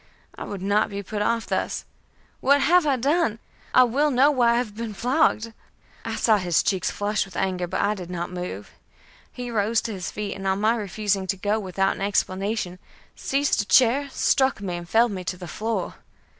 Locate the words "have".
2.61-2.87, 4.57-4.75